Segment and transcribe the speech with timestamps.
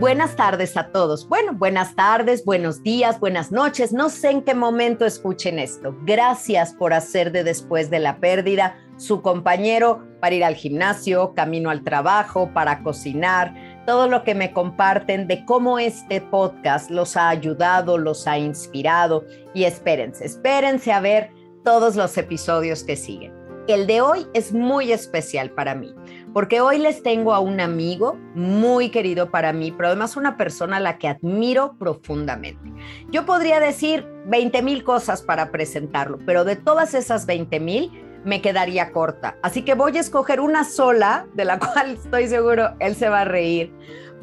[0.00, 1.28] buenas tardes a todos.
[1.28, 3.92] Bueno, buenas tardes, buenos días, buenas noches.
[3.92, 5.94] No sé en qué momento escuchen esto.
[6.04, 11.68] Gracias por hacer de después de la pérdida su compañero para ir al gimnasio, camino
[11.68, 13.54] al trabajo, para cocinar,
[13.86, 19.24] todo lo que me comparten de cómo este podcast los ha ayudado, los ha inspirado.
[19.52, 21.30] Y espérense, espérense a ver
[21.62, 23.40] todos los episodios que siguen.
[23.68, 25.94] El de hoy es muy especial para mí,
[26.32, 30.76] porque hoy les tengo a un amigo muy querido para mí, pero además una persona
[30.76, 32.72] a la que admiro profundamente.
[33.10, 37.90] Yo podría decir 20 mil cosas para presentarlo, pero de todas esas 20 mil
[38.24, 39.36] me quedaría corta.
[39.42, 43.22] Así que voy a escoger una sola, de la cual estoy seguro él se va
[43.22, 43.72] a reír.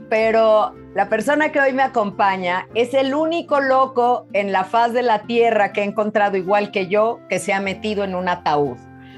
[0.09, 5.01] Pero la persona que hoy me acompaña es el único loco en la faz de
[5.01, 8.77] la tierra que he encontrado igual que yo que se ha metido en un ataúd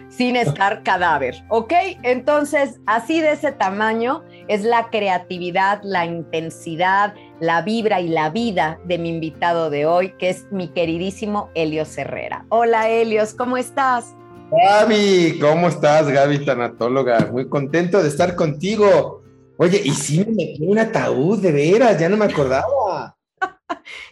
[0.10, 1.74] sin estar cadáver, ¿ok?
[2.04, 8.80] Entonces, así de ese tamaño es la creatividad, la intensidad, la vibra y la vida
[8.86, 12.46] de mi invitado de hoy, que es mi queridísimo Helios Herrera.
[12.50, 14.16] Hola Helios, ¿cómo estás?
[14.52, 17.30] Gaby, ¿cómo estás, Gaby, tanatóloga?
[17.32, 19.22] Muy contento de estar contigo.
[19.58, 22.66] Oye, y si me metí un ataúd, de veras, ya no me acordaba.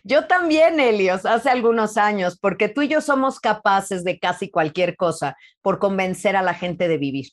[0.03, 4.95] Yo también, Helios, hace algunos años, porque tú y yo somos capaces de casi cualquier
[4.95, 7.27] cosa por convencer a la gente de vivir,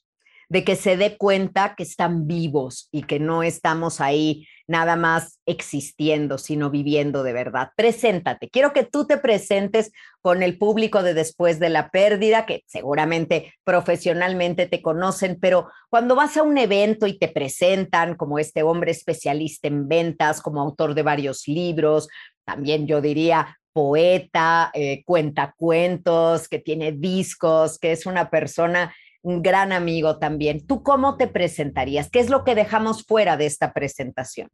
[0.49, 5.41] de que se dé cuenta que están vivos y que no estamos ahí nada más
[5.47, 7.71] existiendo, sino viviendo de verdad.
[7.77, 8.49] Preséntate.
[8.49, 13.55] Quiero que tú te presentes con el público de después de la pérdida, que seguramente
[13.65, 18.91] profesionalmente te conocen, pero cuando vas a un evento y te presentan como este hombre
[18.91, 22.09] especialista en ventas, como autor de varios libros,
[22.45, 28.95] también yo diría poeta, eh, cuenta cuentos, que tiene discos, que es una persona
[29.25, 30.67] un gran amigo también.
[30.67, 32.11] ¿Tú cómo te presentarías?
[32.11, 34.49] ¿Qué es lo que dejamos fuera de esta presentación?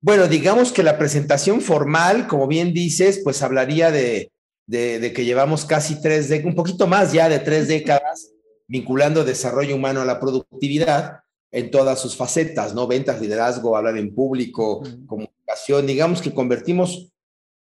[0.00, 4.32] Bueno, digamos que la presentación formal, como bien dices, pues hablaría de,
[4.66, 8.32] de, que llevamos casi tres décadas, un poquito más ya de tres décadas,
[8.66, 11.20] vinculando desarrollo humano a la productividad
[11.50, 12.86] en todas sus facetas, ¿no?
[12.86, 15.86] Ventas, liderazgo, hablar en público, comunicación.
[15.86, 17.12] Digamos que convertimos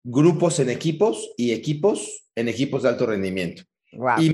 [0.03, 3.63] grupos en equipos y equipos en equipos de alto rendimiento.
[4.19, 4.33] Y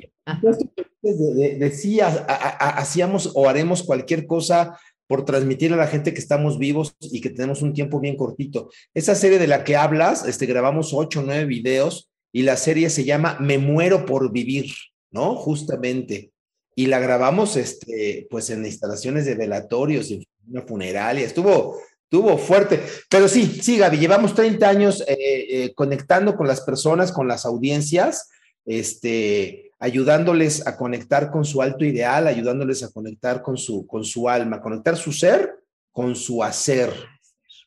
[1.01, 4.77] decía, hacíamos o haremos cualquier cosa
[5.07, 8.69] por transmitir a la gente que estamos vivos y que tenemos un tiempo bien cortito.
[8.93, 12.89] Esa serie de la que hablas, este, grabamos ocho o nueve videos y la serie
[12.89, 14.71] se llama Me muero por vivir,
[15.11, 15.35] ¿no?
[15.35, 16.31] Justamente.
[16.75, 21.25] Y la grabamos, este, pues en instalaciones de velatorios, en una funeraria.
[21.25, 22.81] Estuvo, estuvo fuerte.
[23.09, 27.45] Pero sí, sí, Gaby, llevamos 30 años eh, eh, conectando con las personas, con las
[27.45, 28.29] audiencias,
[28.65, 34.27] este, ayudándoles a conectar con su alto ideal, ayudándoles a conectar con su, con su
[34.27, 35.57] alma, conectar su ser
[35.97, 36.93] con su hacer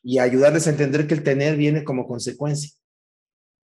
[0.01, 2.71] y ayudarles a entender que el tener viene como consecuencia.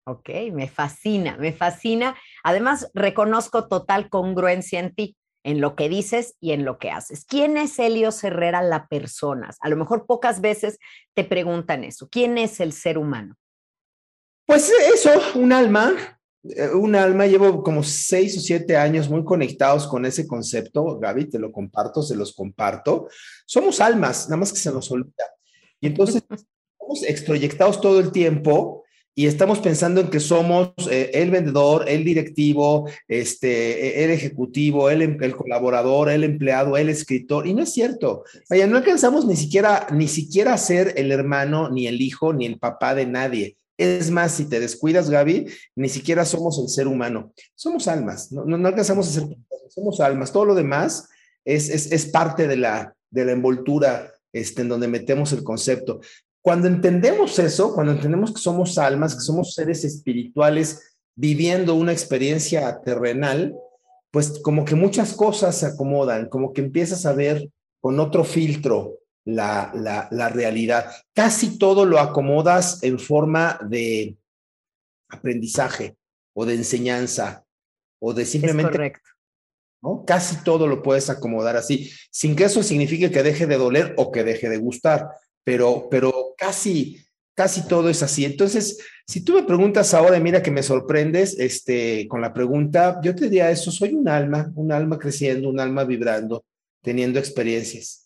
[0.06, 2.16] Ok, me fascina, me fascina.
[2.46, 7.26] Además, reconozco total congruencia en ti, en lo que dices y en lo que haces.
[7.26, 9.50] ¿Quién es Helio Herrera la persona?
[9.60, 10.80] A lo mejor pocas veces
[11.14, 12.08] te preguntan eso.
[12.10, 13.36] ¿Quién es el ser humano?
[14.46, 20.06] Pues eso, un alma, un alma, llevo como seis o siete años muy conectados con
[20.06, 23.08] ese concepto, Gaby, te lo comparto, se los comparto.
[23.46, 25.26] Somos almas, nada más que se nos olvida.
[25.80, 28.84] Y entonces estamos extroyectados todo el tiempo
[29.16, 35.02] y estamos pensando en que somos eh, el vendedor, el directivo, este, el ejecutivo, el,
[35.02, 38.24] el, colaborador, el empleado, el escritor, y no es cierto.
[38.50, 42.48] Vaya, no alcanzamos ni siquiera, ni siquiera a ser el hermano, ni el hijo, ni
[42.48, 43.58] el papá de nadie.
[43.84, 47.34] Es más, si te descuidas, Gaby, ni siquiera somos el ser humano.
[47.54, 49.38] Somos almas, no, no, alcanzamos a ser,
[49.70, 50.32] somos almas.
[50.32, 51.10] Todo lo demás
[51.44, 56.00] es, es, parte de la, de la envoltura este, en donde metemos el concepto.
[56.42, 62.80] Cuando entendemos eso, cuando entendemos que somos almas, que somos seres espirituales viviendo una experiencia
[62.82, 63.54] terrenal,
[64.12, 67.50] pues como que muchas cosas se acomodan, como que empiezas a ver
[67.82, 70.92] con otro filtro la, la, realidad.
[71.14, 74.18] Casi todo lo acomodas en forma de
[75.10, 75.96] aprendizaje
[76.34, 77.46] o de enseñanza
[78.00, 78.72] o de simplemente...
[78.72, 79.10] correcto.
[79.82, 80.04] ¿no?
[80.06, 84.12] Casi todo lo puedes acomodar así, sin que eso signifique que deje de doler o
[84.12, 85.10] que deje de gustar,
[85.44, 87.06] pero, pero casi,
[87.36, 88.24] casi todo es así.
[88.24, 93.14] Entonces, si tú me preguntas ahora, mira que me sorprendes este, con la pregunta, yo
[93.14, 96.46] te diría eso, soy un alma, un alma creciendo, un alma vibrando,
[96.82, 98.03] teniendo experiencias.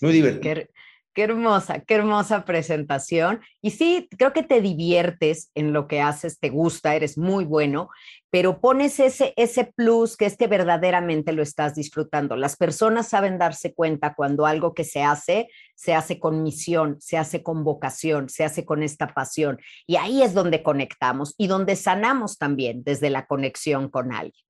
[0.00, 0.66] Muy divertido.
[1.14, 3.40] Qué hermosa, qué hermosa presentación.
[3.62, 7.88] Y sí, creo que te diviertes en lo que haces, te gusta, eres muy bueno,
[8.30, 12.34] pero pones ese, ese plus que es que verdaderamente lo estás disfrutando.
[12.34, 15.46] Las personas saben darse cuenta cuando algo que se hace,
[15.76, 19.60] se hace con misión, se hace con vocación, se hace con esta pasión.
[19.86, 24.44] Y ahí es donde conectamos y donde sanamos también desde la conexión con alguien.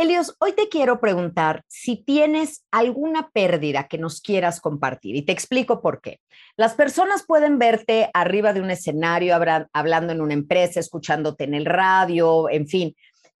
[0.00, 5.32] Elios, hoy te quiero preguntar si tienes alguna pérdida que nos quieras compartir y te
[5.32, 6.20] explico por qué.
[6.56, 9.34] Las personas pueden verte arriba de un escenario,
[9.74, 12.96] hablando en una empresa, escuchándote en el radio, en fin,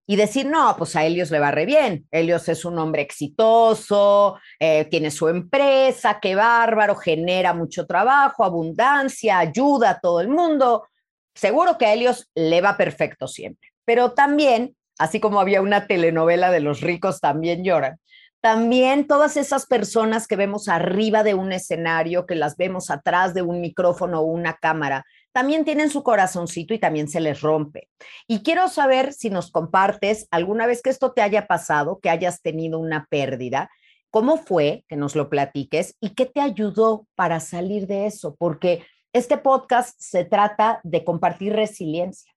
[0.06, 2.06] y decir, no, pues a Helios le va re bien.
[2.10, 9.38] Helios es un hombre exitoso, eh, tiene su empresa, qué bárbaro, genera mucho trabajo, abundancia,
[9.38, 10.86] ayuda a todo el mundo.
[11.34, 13.70] Seguro que a Helios le va perfecto siempre.
[13.86, 17.98] Pero también así como había una telenovela de los ricos también lloran.
[18.42, 23.40] También todas esas personas que vemos arriba de un escenario, que las vemos atrás de
[23.40, 27.88] un micrófono o una cámara, también tienen su corazoncito y también se les rompe.
[28.26, 32.42] Y quiero saber si nos compartes alguna vez que esto te haya pasado, que hayas
[32.42, 33.70] tenido una pérdida,
[34.10, 38.84] cómo fue, que nos lo platiques y qué te ayudó para salir de eso, porque
[39.14, 42.30] este podcast se trata de compartir resiliencia.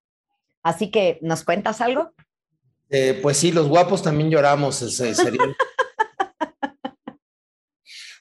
[0.64, 2.14] Así que, ¿nos cuentas algo?
[2.90, 4.82] Eh, pues sí, los guapos también lloramos.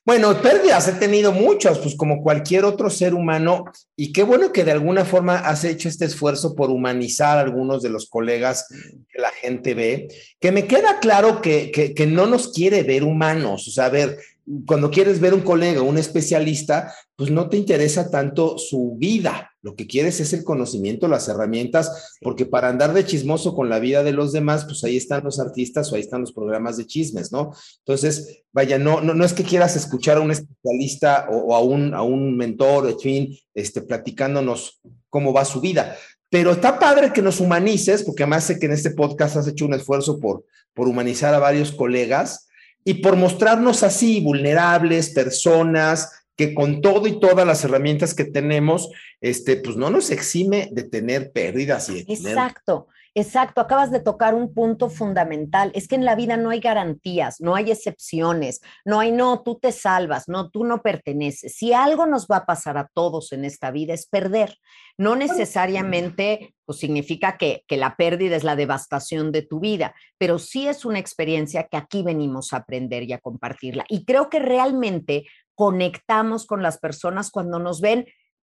[0.04, 3.64] bueno, pérdidas he tenido muchas, pues como cualquier otro ser humano,
[3.96, 7.82] y qué bueno que de alguna forma has hecho este esfuerzo por humanizar a algunos
[7.82, 10.08] de los colegas que la gente ve,
[10.40, 14.18] que me queda claro que, que, que no nos quiere ver humanos, o sea, ver,
[14.66, 19.52] cuando quieres ver un colega, un especialista, pues no te interesa tanto su vida.
[19.62, 23.78] Lo que quieres es el conocimiento, las herramientas, porque para andar de chismoso con la
[23.78, 26.86] vida de los demás, pues ahí están los artistas o ahí están los programas de
[26.86, 27.52] chismes, ¿no?
[27.78, 31.94] Entonces, vaya, no, no, no es que quieras escuchar a un especialista o, a, un,
[31.94, 35.96] a un mentor, en fin, este, platicándonos cómo va su vida.
[36.28, 39.66] Pero está padre que nos humanices, porque además sé que en este podcast has hecho
[39.66, 40.44] un esfuerzo por,
[40.74, 42.48] por humanizar a varios colegas
[42.84, 48.90] y por mostrarnos así vulnerables, personas que con todo y todas las herramientas que tenemos,
[49.20, 52.88] este, pues no nos exime de tener pérdidas y de Exacto.
[53.14, 55.70] Exacto, acabas de tocar un punto fundamental.
[55.74, 59.58] Es que en la vida no hay garantías, no hay excepciones, no hay no, tú
[59.58, 61.54] te salvas, no, tú no perteneces.
[61.54, 64.56] Si algo nos va a pasar a todos en esta vida es perder.
[64.98, 70.38] No necesariamente pues, significa que, que la pérdida es la devastación de tu vida, pero
[70.38, 73.84] sí es una experiencia que aquí venimos a aprender y a compartirla.
[73.88, 75.24] Y creo que realmente
[75.54, 78.06] conectamos con las personas cuando nos ven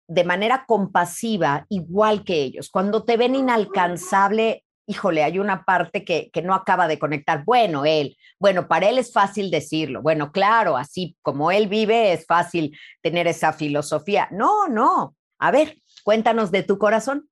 [0.06, 2.68] de manera compasiva, igual que ellos.
[2.68, 7.44] Cuando te ven inalcanzable, híjole, hay una parte que, que, no acaba de conectar.
[7.44, 10.02] Bueno, él, bueno, para él es fácil decirlo.
[10.02, 14.28] Bueno, claro, así como él vive, es fácil tener esa filosofía.
[14.32, 15.14] No, no.
[15.38, 17.28] A ver, cuéntanos de tu corazón.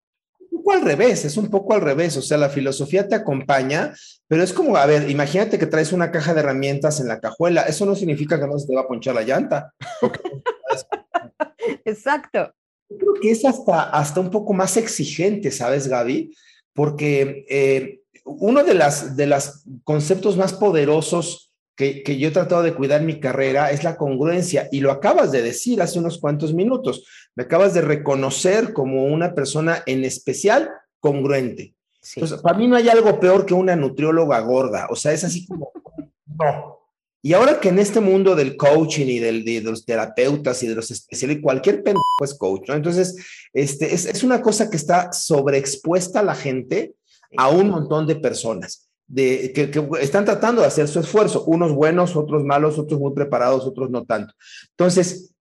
[0.51, 2.17] Un poco al revés, es un poco al revés.
[2.17, 3.95] O sea, la filosofía te acompaña,
[4.27, 7.63] pero es como, a ver, imagínate que traes una caja de herramientas en la cajuela.
[7.63, 9.73] Eso no significa que no se te va a ponchar la llanta.
[11.85, 12.53] Exacto
[12.89, 16.35] creo que es hasta, hasta un poco más exigente, ¿sabes, Gaby?
[16.73, 21.48] Porque eh, uno de los de las conceptos más poderosos
[21.79, 24.91] que, que, yo he tratado de cuidar en mi carrera es la congruencia, y lo
[24.91, 27.07] acabas de decir hace unos cuantos minutos.
[27.35, 31.75] Me acabas de reconocer como una persona en especial congruente.
[32.17, 34.89] Entonces, para mí no hay algo peor que una nutrióloga gorda.
[34.91, 35.73] O sea, es así como,
[36.27, 36.79] no,
[37.21, 40.77] y ahora que en este mundo del coaching y del, de, los terapeutas y de
[40.77, 42.75] los especialistas, cualquier pendejo es coach, ¿no?
[42.75, 43.17] Entonces,
[43.53, 46.95] este, es, es, una cosa que está sobreexpuesta a la gente,
[47.37, 51.73] a un montón de personas, de, que, que, están tratando de hacer su esfuerzo, unos
[51.73, 54.35] buenos, otros malos, otros muy preparados, otros no tanto.
[54.71, 55.35] Entonces,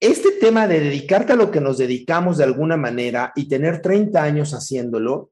[0.00, 4.20] este tema de dedicarte a lo que nos dedicamos de alguna manera y tener 30
[4.20, 5.30] años haciéndolo,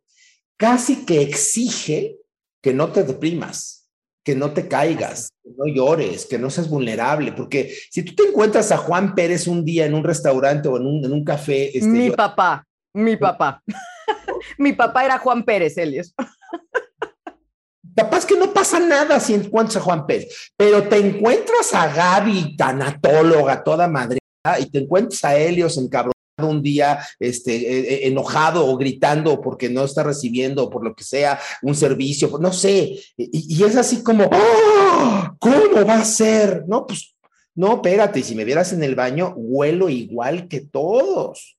[0.56, 2.18] casi que exige
[2.62, 3.80] que no te deprimas
[4.24, 8.28] que no te caigas, que no llores, que no seas vulnerable, porque si tú te
[8.28, 11.76] encuentras a Juan Pérez un día en un restaurante o en un, en un café...
[11.76, 13.62] Este, mi papá, mi papá.
[14.58, 16.14] mi papá era Juan Pérez, Elios.
[18.00, 22.56] Capaz que no pasa nada si encuentras a Juan Pérez, pero te encuentras a Gaby,
[22.56, 24.18] tanatóloga, toda madre,
[24.58, 29.42] y te encuentras a Helios en cabrón un día este, e, e, enojado o gritando
[29.42, 32.98] porque no está recibiendo, por lo que sea, un servicio, no sé.
[33.18, 35.36] Y, es así como, ¡Oh!
[35.38, 36.64] ¿cómo va a ser?
[36.66, 37.14] No, pues,
[37.54, 41.58] no, espérate, si me vieras en el baño, huelo igual que todos.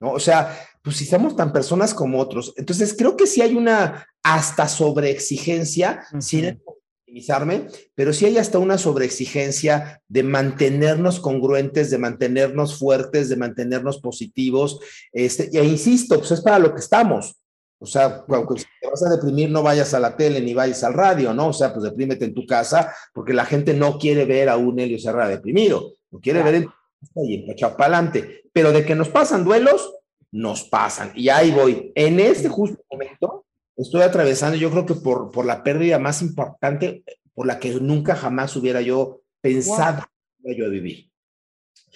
[0.00, 0.12] ¿no?
[0.12, 2.52] O sea, pues si somos tan personas como otros.
[2.56, 6.20] Entonces, creo que sí hay una hasta sobreexigencia, uh -huh.
[6.20, 6.62] sin
[7.06, 13.98] victimizarme, pero sí hay hasta una sobreexigencia de mantenernos congruentes, de mantenernos fuertes, de mantenernos
[13.98, 14.78] positivos.
[15.10, 17.34] Este, e insisto, pues es para lo que estamos.
[17.78, 18.24] O sea,
[18.56, 21.48] si te vas a deprimir, no vayas a la tele ni vayas al radio, ¿no?
[21.48, 24.78] O sea, pues deprímete en tu casa, porque la gente no quiere ver a un
[24.78, 26.68] Helio Serra deprimido, lo quiere ver en
[27.16, 28.42] y echado para adelante.
[28.52, 29.94] Pero de que nos pasan duelos,
[30.34, 31.12] nos pasan.
[31.14, 31.92] Y ahí voy.
[31.94, 37.04] En este justo momento, estoy atravesando, yo creo que por, por la pérdida más importante,
[37.32, 40.02] por la que nunca jamás hubiera yo pensado
[40.42, 41.08] yo vivir.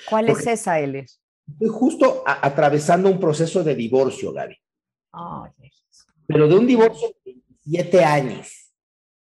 [0.09, 1.21] ¿Cuál es esa, Eles?
[1.49, 4.57] Estoy justo atravesando un proceso de divorcio, Gaby.
[6.27, 7.33] Pero de un divorcio de
[7.65, 8.73] 27 años.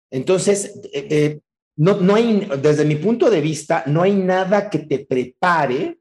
[0.10, 1.40] Entonces, eh, eh,
[1.78, 6.00] no, no hay, desde mi punto de vista, no hay nada que te prepare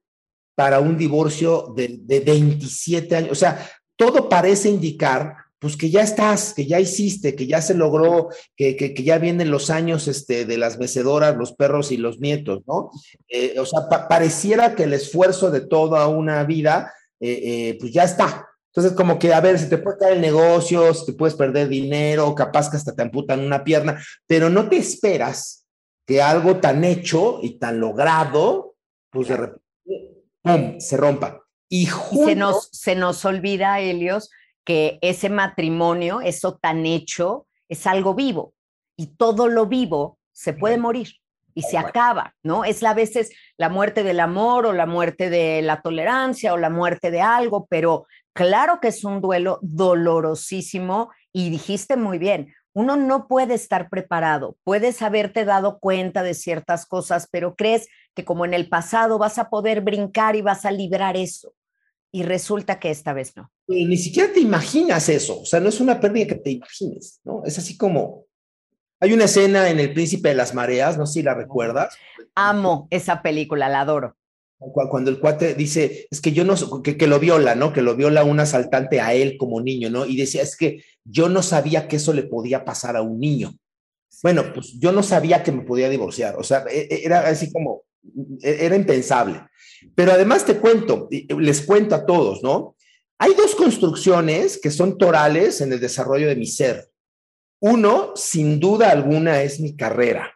[0.54, 3.32] para un divorcio de, de 27 años.
[3.32, 7.72] O sea, todo parece indicar pues que ya estás, que ya hiciste, que ya se
[7.72, 12.20] logró, que, que, ya vienen los años este, de las mecedoras, los perros y los
[12.20, 12.90] nietos, ¿no?
[13.28, 18.96] Eh, o sea, pareciera que el esfuerzo de toda una vida, pues ya está, entonces,
[18.96, 22.34] como que, a ver, si te puede caer el negocio, si te puedes perder dinero,
[22.34, 25.64] capaz que hasta te amputan una pierna, pero no te esperas
[26.04, 28.74] que algo tan hecho y tan logrado,
[29.10, 29.63] pues de repente,
[30.44, 31.40] ¡pum!, se rompa.
[31.68, 34.30] Y, se, nos, se nos olvida, Helios,
[34.64, 38.54] que ese matrimonio, eso tan hecho, es algo vivo.
[38.96, 41.08] Y todo lo vivo se puede morir
[41.52, 42.64] y se acaba, ¿no?
[42.64, 46.70] Es a veces la muerte del amor o la muerte de la tolerancia o la
[46.70, 52.96] muerte de algo, pero Claro que es un duelo dolorosísimo y dijiste muy bien, uno
[52.96, 58.44] no puede estar preparado, puedes haberte dado cuenta de ciertas cosas, pero crees que como
[58.44, 61.54] en el pasado vas a poder brincar y vas a librar eso.
[62.12, 63.50] Y resulta que esta vez no.
[63.66, 67.42] ni siquiera te imaginas eso, o sea, no es una pérdida que te imagines, ¿no?
[67.44, 68.26] Es así como,
[69.00, 71.94] hay una escena en El Príncipe de las Mareas, no sé si la recuerdas.
[72.36, 74.16] Amo esa película, la adoro.
[74.58, 77.72] Cuando el cuate dice, es que yo no, que, que, lo viola, ¿no?
[77.72, 80.06] Que lo viola un asaltante a él como niño, ¿no?
[80.06, 83.52] Y decía, es que yo no sabía que eso le podía pasar a un niño.
[84.22, 87.52] Bueno, pues yo no sabía que me podía divorciar, o sea, e, e, era así
[87.52, 87.82] como,
[88.42, 89.46] era impensable.
[89.94, 92.76] Pero además te cuento, les cuento a todos, ¿no?
[93.18, 96.90] Hay dos construcciones que son torales en el desarrollo de mi ser.
[97.60, 100.32] Uno, sin duda alguna, es mi carrera.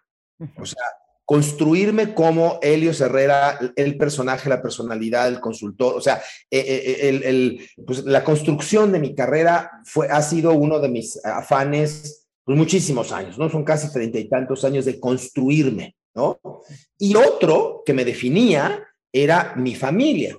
[0.57, 0.85] O sea,
[1.29, 8.05] construirme como Helio Herrera, el personaje, la personalidad, el consultor, o sea, eh, eh, pues,
[8.05, 13.13] la construcción de mi carrera fue, ha sido uno de mis afanes por pues, muchísimos
[13.13, 13.51] años, ¿no?
[13.51, 16.41] Son casi treinta y tantos años de construirme, ¿no?
[16.99, 20.37] Y otro que me definía era mi familia.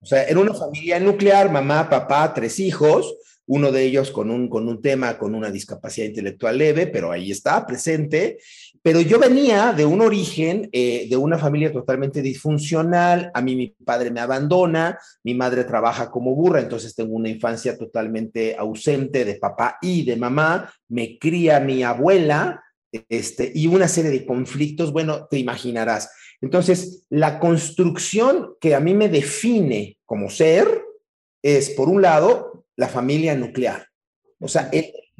[0.00, 3.14] O sea, era una familia nuclear, mamá, papá, tres hijos,
[3.46, 7.30] uno de ellos con un, con un tema, con una discapacidad intelectual leve, pero ahí
[7.30, 8.38] está, presente.
[8.82, 13.30] Pero yo venía de un origen, eh, de una familia totalmente disfuncional.
[13.34, 17.76] A mí mi padre me abandona, mi madre trabaja como burra, entonces tengo una infancia
[17.76, 20.70] totalmente ausente de papá y de mamá.
[20.88, 22.62] Me cría mi abuela,
[23.08, 26.10] este, y una serie de conflictos, bueno, te imaginarás.
[26.40, 30.82] Entonces, la construcción que a mí me define como ser
[31.42, 33.88] es, por un lado, la familia nuclear.
[34.40, 34.70] O sea,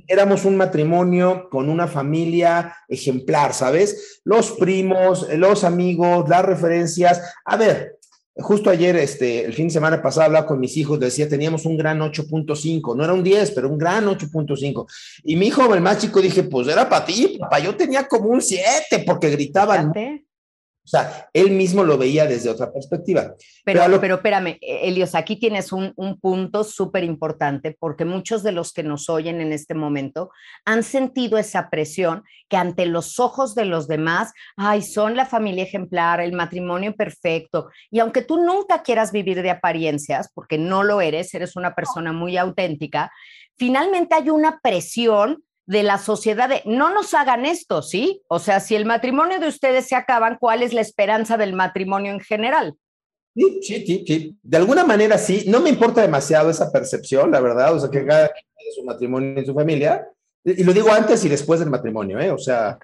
[0.06, 4.20] éramos un matrimonio con una familia ejemplar, ¿sabes?
[4.24, 7.20] Los primos, los amigos, las referencias.
[7.44, 7.97] A ver,
[8.38, 11.76] justo ayer, este, el fin de semana pasado, hablaba con mis hijos, decía, teníamos un
[11.76, 14.86] gran 8.5, no era un 10, pero un gran 8.5.
[15.24, 18.28] Y mi hijo, el más chico, dije, pues era para ti, papá, yo tenía como
[18.28, 19.92] un 7 porque gritaban.
[20.88, 23.34] O sea, él mismo lo veía desde otra perspectiva.
[23.62, 28.52] Pero, pero, espérame, e, Elios, aquí tienes un, un punto súper importante porque muchos de
[28.52, 30.30] los que nos oyen en este momento
[30.64, 35.64] han sentido esa presión que ante los ojos de los demás, ay, son la familia
[35.64, 37.68] ejemplar, el matrimonio perfecto.
[37.90, 42.14] Y aunque tú nunca quieras vivir de apariencias, porque no lo eres, eres una persona
[42.14, 43.12] muy auténtica,
[43.58, 48.22] finalmente hay una presión de la sociedad de no nos hagan esto, ¿sí?
[48.28, 52.10] O sea, si el matrimonio de ustedes se acaban, ¿cuál es la esperanza del matrimonio
[52.10, 52.74] en general?
[53.36, 55.44] Sí, sí, sí, De alguna manera sí.
[55.46, 57.74] No me importa demasiado esa percepción, la verdad.
[57.74, 60.08] O sea, que cada quien su matrimonio y su familia.
[60.42, 62.30] Y lo digo antes y después del matrimonio, ¿eh?
[62.30, 62.78] O sea,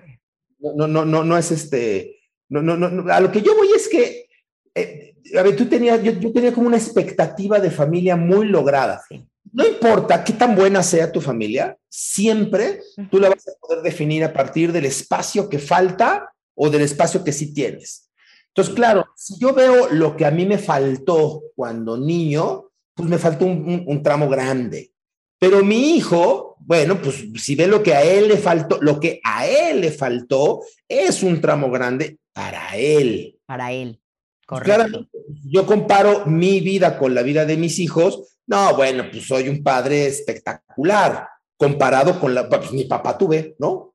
[0.59, 2.19] no, no, no, no es este.
[2.51, 4.27] No, no, no, a lo que yo voy es que,
[4.75, 9.03] eh, a ver, tú tenías, yo, yo, tenía como una expectativa de familia muy lograda.
[9.09, 13.83] Sí no importa qué tan buena sea tu familia, siempre tú la vas a poder
[13.83, 18.11] definir a partir del espacio que falta o del espacio que sí tienes.
[18.49, 23.19] Entonces, claro, si yo veo lo que a mí me faltó cuando niño, pues me
[23.19, 24.93] faltó un, tramo grande.
[25.41, 29.21] Pero mi hijo, bueno, pues si ve lo que a él le faltó, lo que
[29.25, 33.39] a él le faltó es un tramo grande para él.
[33.45, 34.01] Para él.
[34.47, 34.65] Correcto.
[34.65, 38.34] Claramente, yo comparo mi vida con la vida de mis hijos.
[38.47, 43.95] No, bueno, pues soy un padre espectacular comparado con la, pues mi papá tuve, ¿no?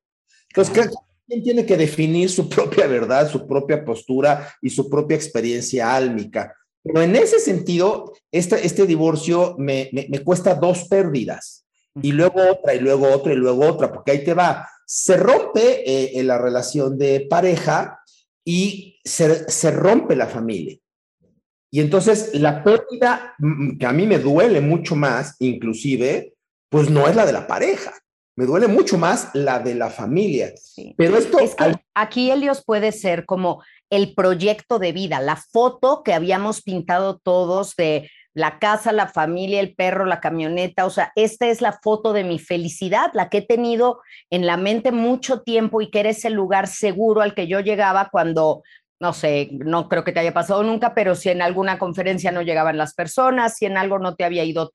[0.50, 0.90] Entonces, cada
[1.28, 6.56] quien tiene que definir su propia verdad, su propia postura y su propia experiencia álmica.
[6.82, 11.66] Pero en ese sentido, este, este divorcio me, me, cuesta dos pérdidas
[12.02, 14.68] y luego otra y luego otra y luego otra, porque ahí te va.
[14.86, 18.00] Se rompe eh, en la relación de pareja
[18.46, 20.78] y se, se rompe la familia.
[21.72, 23.36] Y entonces la pérdida
[23.80, 26.34] que a mí me duele mucho más, inclusive,
[26.70, 27.94] pues no es la de la pareja.
[28.36, 30.54] Me duele mucho más la de la familia.
[30.98, 31.40] Pero esto...
[31.40, 36.62] Es que aquí Helios puede ser como el proyecto de vida, la foto que habíamos
[36.62, 41.62] pintado todos de la casa, la familia, el perro, la camioneta, o sea, esta es
[41.62, 44.00] la foto de mi felicidad, la que he tenido
[44.30, 48.10] en la mente mucho tiempo y que era ese lugar seguro al que yo llegaba
[48.12, 48.64] cuando,
[49.00, 52.42] no sé, no creo que te haya pasado nunca, pero si en alguna conferencia no
[52.42, 54.72] llegaban las personas, si en algo no te había ido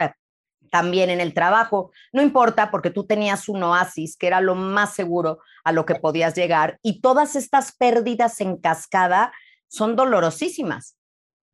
[0.71, 4.95] también en el trabajo, no importa porque tú tenías un oasis que era lo más
[4.95, 9.33] seguro a lo que podías llegar y todas estas pérdidas en cascada
[9.69, 10.97] son dolorosísimas.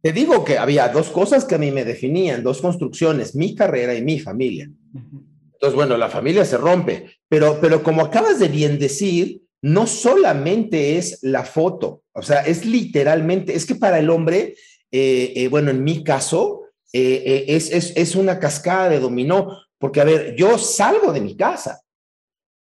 [0.02, 3.94] Te digo que había dos cosas que a mí me definían, dos construcciones, mi carrera
[3.94, 4.70] y mi familia.
[4.94, 10.96] Entonces, bueno, la familia se rompe, pero, pero como acabas de bien decir, no solamente
[10.96, 14.54] es la foto, o sea, es literalmente, es que para el hombre,
[14.92, 20.02] eh, eh, bueno, en mi caso, eh, es, es, es, una cascada de dominó, porque
[20.02, 21.80] a ver, yo salgo de mi casa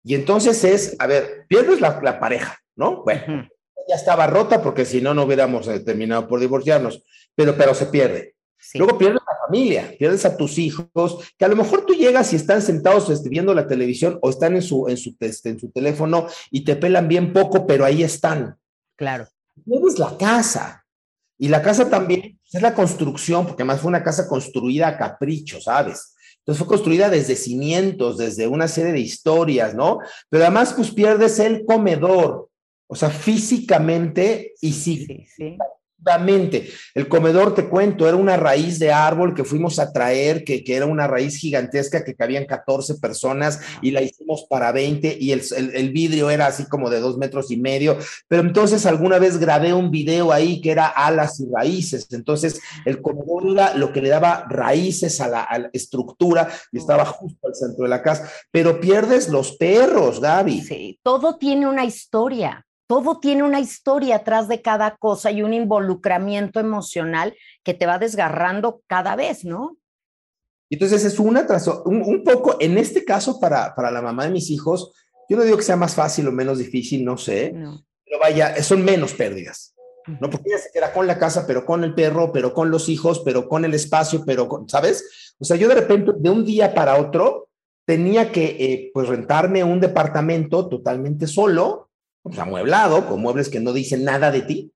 [0.02, 3.02] y entonces es, a ver, pierdes la, la pareja, ¿no?
[3.04, 3.46] Bueno,
[3.86, 7.04] ya estaba rota porque si no, no hubiéramos terminado por divorciarnos,
[7.34, 8.34] pero, pero se pierde.
[8.74, 12.36] Luego pierdes la familia, pierdes a tus hijos, que a lo mejor tú llegas y
[12.36, 15.70] están sentados este, viendo la televisión o están en su, en su, este, en su
[15.70, 18.56] teléfono y te pelan bien poco, pero ahí están.
[18.96, 19.26] Claro.
[19.64, 20.82] Pierdes la casa,
[21.42, 25.60] y la casa también es la construcción, porque además fue una casa construida a capricho,
[25.60, 26.14] ¿sabes?
[26.38, 29.98] Entonces fue construida desde cimientos, desde una serie de historias, ¿no?
[30.28, 32.48] Pero además pues pierdes el comedor,
[32.86, 35.58] o sea, físicamente y sí, sí, sí.
[36.94, 40.76] El comedor, te cuento, era una raíz de árbol que fuimos a traer, que, que
[40.76, 45.42] era una raíz gigantesca que cabían 14 personas y la hicimos para 20 y el,
[45.56, 47.98] el, vidrio era así como de dos metros y medio.
[48.28, 52.06] Pero entonces alguna vez grabé un video ahí que era alas y raíces.
[52.10, 56.78] Entonces el comedor era lo que le daba raíces a la, a la estructura y
[56.78, 58.28] estaba justo al centro de la casa.
[58.50, 60.60] Pero pierdes los perros, Gaby.
[60.62, 65.54] Sí, todo tiene una historia todo tiene una historia atrás de cada cosa y un
[65.54, 69.78] involucramiento emocional que te va desgarrando cada vez, ¿no?
[70.68, 71.46] Entonces es una
[71.86, 74.92] un, un poco, en este caso para, para la mamá de mis hijos,
[75.26, 77.54] yo no digo que sea más fácil o menos difícil, no sé,
[78.04, 79.74] pero vaya, son menos pérdidas.
[80.20, 82.90] No, porque ella se queda con la casa, pero con el perro, pero con los
[82.90, 85.34] hijos, pero con el espacio, pero con, ¿sabes?
[85.38, 87.48] O sea, yo de repente, de un día para otro,
[87.86, 91.88] tenía que, eh, pues, rentarme un departamento totalmente solo,
[92.22, 94.72] pues, amueblado, con muebles que no dicen nada de ti,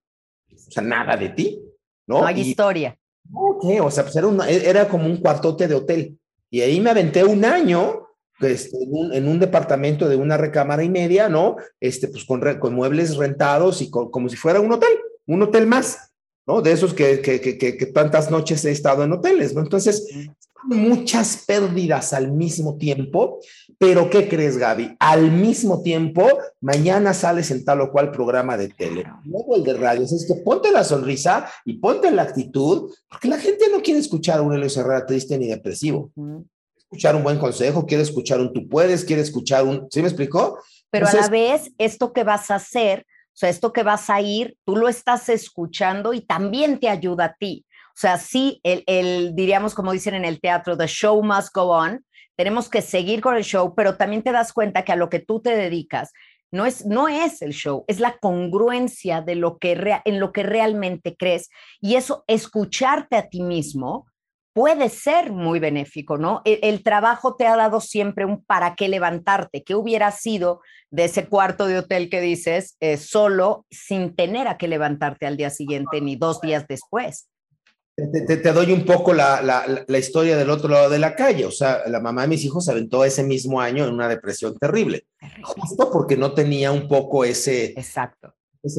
[0.50, 1.62] o sea, nada de ti,
[2.06, 2.20] ¿no?
[2.20, 2.98] No hay historia.
[3.32, 6.18] Ok, o sea, pues era, era, como un cuartote de hotel.
[6.50, 8.06] Y ahí me aventé un año
[8.38, 11.56] pues, en, un, en, un, departamento de una recámara y media, ¿no?
[11.80, 15.66] Este, pues con, con muebles rentados y con, como si fuera un hotel, un hotel
[15.66, 16.12] más,
[16.46, 16.62] ¿no?
[16.62, 19.60] De esos que, que, que, que tantas noches he estado en hoteles, ¿no?
[19.60, 20.06] Entonces,
[20.64, 23.40] muchas pérdidas al mismo tiempo,
[23.78, 24.96] pero ¿qué crees, Gaby?
[24.98, 26.26] Al mismo tiempo,
[26.60, 30.04] mañana sales en tal o cual programa de tele, luego el de radio.
[30.04, 34.38] Es que ponte la sonrisa y ponte la actitud, porque la gente no quiere escuchar
[34.38, 36.10] a un Elio Herrera triste ni depresivo.
[36.76, 39.86] Escuchar un buen consejo, quiere escuchar un tú puedes, quiere escuchar un.
[39.90, 40.58] ¿Sí me explicó?
[40.90, 43.04] Pero a la vez, esto que vas a hacer,
[43.36, 47.26] o sea, esto que vas a ir, tú lo estás escuchando y también te ayuda
[47.26, 47.65] a ti.
[47.96, 51.70] O sea, sí, el, el, diríamos como dicen en el teatro, the show must go
[51.70, 52.04] on,
[52.36, 55.20] tenemos que seguir con el show, pero también te das cuenta que a lo que
[55.20, 56.12] tú te dedicas
[56.52, 60.42] no es, no es el show, es la congruencia de lo que en lo que
[60.42, 61.48] realmente crees.
[61.80, 64.06] Y eso, escucharte a ti mismo,
[64.52, 66.42] puede ser muy benéfico, ¿no?
[66.44, 71.04] El, el, trabajo te ha dado siempre un para qué levantarte, qué hubiera sido de
[71.04, 75.50] ese cuarto de hotel que dices eh, solo sin tener a qué levantarte al día
[75.50, 77.28] siguiente ni dos días después.
[77.96, 81.46] Te, te, doy un poco la, la, la, historia del otro lado de la calle.
[81.46, 84.58] O sea, la mamá de mis hijos se aventó ese mismo año en una depresión
[84.58, 85.06] terrible.
[85.42, 88.34] Justo porque no tenía un poco ese, Exacto.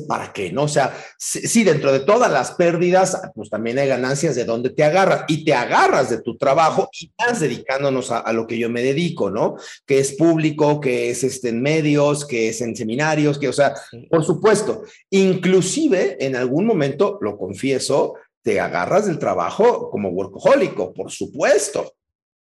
[0.07, 0.51] ¿para qué?
[0.51, 0.63] ¿No?
[0.63, 4.83] O sea, sí, dentro de todas las pérdidas, pues también hay ganancias de donde te
[4.83, 8.83] agarras y te agarras de tu trabajo y estás dedicándonos a, lo que yo me
[8.83, 9.55] dedico, ¿no?
[9.85, 13.73] Que es público, que es este, en medios, que es en seminarios, que, o sea,
[14.09, 18.15] por supuesto, inclusive en algún momento, lo confieso,
[18.47, 21.91] te agarras del trabajo como workahólico, por supuesto,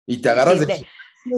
[0.05, 0.85] y te agarras de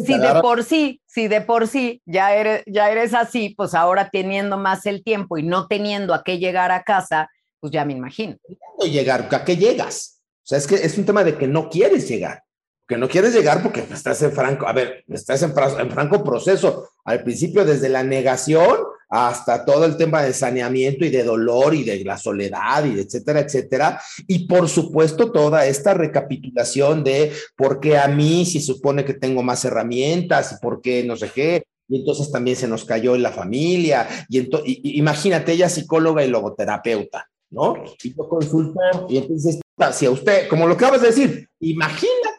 [0.06, 4.10] si de por sí, si de por sí ya eres, ya eres así, pues ahora
[4.12, 7.30] teniendo más el tiempo y no teniendo a qué llegar a casa,
[7.62, 8.36] pues ya me imagino.
[8.84, 10.20] Llegar, ¿a qué llegas?
[10.44, 12.44] O sea, es que es un tema de que no quieres llegar
[12.86, 16.90] que no quieres llegar porque estás en franco, a ver, estás en, franco proceso.
[17.06, 21.84] Al principio, desde la negación hasta todo el tema de saneamiento y de dolor y
[21.84, 24.02] de la soledad y etcétera, etcétera.
[24.28, 29.44] Y por supuesto, toda esta recapitulación de por qué a mí si supone que tengo
[29.44, 31.64] más herramientas y por qué no sé qué.
[31.88, 34.08] Y entonces también se nos cayó en la familia.
[34.30, 37.84] Y, y imagínate, ella psicóloga y logoterapeuta, ¿no?
[38.04, 39.08] Y yo consultor.
[39.10, 39.60] Y entonces,
[39.94, 42.30] si a usted, como lo acabas de decir, imagínate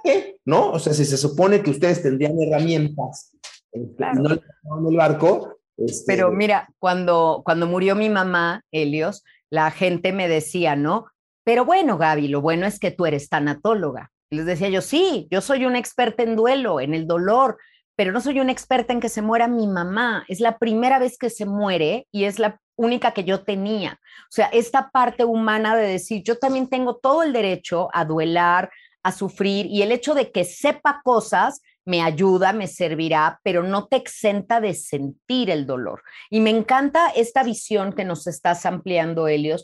[0.45, 0.73] ¿no?
[0.73, 3.33] O sea, si se supone que ustedes tendrían herramientas
[3.73, 3.95] en,
[4.89, 5.60] el barco.
[5.87, 11.07] Este, Pero mira, cuando, cuando murió mi mamá, Helios, la gente me decía, ¿no?
[11.45, 14.11] Pero bueno, Gaby, lo bueno es que tú eres tanatóloga.
[14.31, 17.59] les decía yo, sí, yo soy una experta en duelo, en el dolor,
[17.97, 20.25] pero no soy una experta en que se muera mi mamá.
[20.29, 23.99] Es la primera vez que se muere y es la única que yo tenía.
[24.25, 28.71] O sea, esta parte humana de decir, yo también tengo todo el derecho a duelar,
[29.03, 33.87] a sufrir y el hecho de que sepa cosas me ayuda, me servirá, pero no
[33.87, 36.03] te exenta de sentir el dolor.
[36.31, 39.63] Y me encanta esta visión que nos estás ampliando, Helios,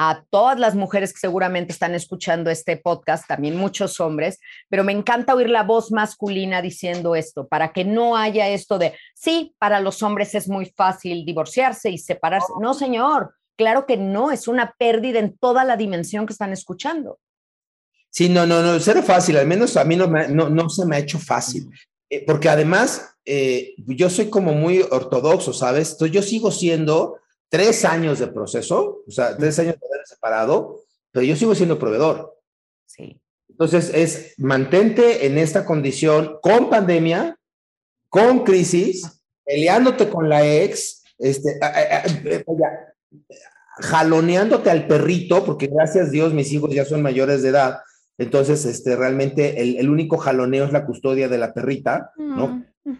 [0.00, 4.92] a todas las mujeres que seguramente están escuchando este podcast, también muchos hombres, pero me
[4.92, 9.80] encanta oír la voz masculina diciendo esto, para que no haya esto de, sí, para
[9.80, 12.52] los hombres es muy fácil divorciarse y separarse.
[12.60, 17.18] No, señor, claro que no, es una pérdida en toda la dimensión que están escuchando.
[18.10, 21.00] Sí, no, no, no, cero fácil, al menos a mí no, no, se me ha
[21.00, 21.68] hecho fácil,
[22.10, 25.92] eh, porque además eh, yo soy como muy ortodoxo, ¿sabes?
[25.92, 27.18] Entonces yo sigo siendo
[27.48, 31.78] tres años de proceso, o sea, tres años de haber separado, pero yo sigo siendo
[31.78, 32.38] proveedor.
[32.86, 33.20] Sí.
[33.48, 37.38] Entonces es mantente en esta condición con pandemia,
[38.08, 41.58] con crisis, peleándote con la ex, este,
[43.80, 47.80] jaloneándote al perrito, porque gracias a Dios mis hijos ya son mayores de edad,
[48.18, 52.64] entonces, este, realmente el, único jaloneo es la custodia de la perrita, ¿no?
[52.84, 52.96] Mm,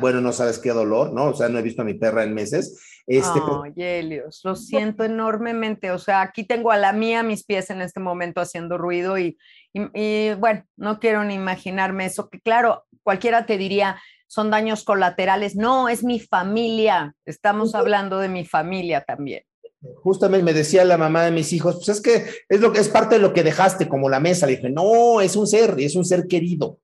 [0.00, 1.26] bueno, no sabes qué dolor, ¿no?
[1.26, 3.02] O sea, no he visto a mi perra en meses.
[3.06, 5.90] Este, oh, Helios, lo siento enormemente.
[5.90, 9.38] O sea, aquí tengo a la mía, mis pies en este momento haciendo ruido y,
[9.72, 15.56] y, bueno, no quiero ni imaginarme eso, que claro, cualquiera te diría, son daños colaterales.
[15.56, 17.14] No, es mi familia.
[17.24, 19.44] Estamos hablando de mi familia también.
[20.02, 22.88] Justamente me decía la mamá de mis hijos, pues es que es lo que es
[22.88, 24.46] parte de lo que dejaste como la mesa.
[24.46, 26.78] Le dije, no, es un ser, y es un ser querido.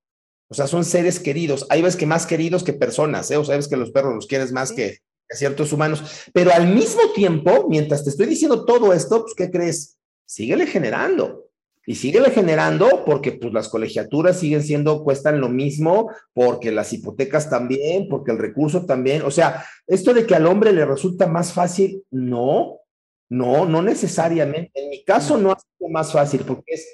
[0.48, 1.66] O sea, son seres queridos.
[1.68, 3.36] Hay veces que más queridos que personas, ¿eh?
[3.36, 6.02] O sea, ves que los perros los quieres más que, que ciertos humanos.
[6.32, 9.98] Pero al mismo tiempo, mientras te estoy diciendo todo esto, pues, ¿qué crees?
[10.24, 11.46] Síguele generando.
[11.88, 17.48] Y síguele generando porque pues las colegiaturas siguen siendo, cuestan lo mismo, porque las hipotecas
[17.48, 19.22] también, porque el recurso también.
[19.22, 22.80] O sea, esto de que al hombre le resulta más fácil, no,
[23.28, 24.70] no, no necesariamente.
[24.74, 26.86] En mi caso no ha sido más fácil porque es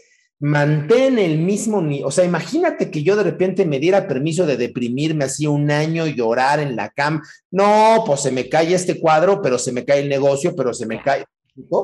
[0.43, 2.07] mantén el mismo nivel.
[2.07, 6.07] O sea, imagínate que yo de repente me diera permiso de deprimirme así un año
[6.07, 7.23] y llorar en la cama.
[7.51, 10.87] No, pues se me cae este cuadro, pero se me cae el negocio, pero se
[10.87, 11.25] me cae.